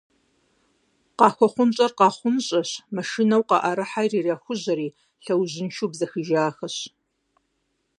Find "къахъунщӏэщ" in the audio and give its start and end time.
1.97-2.71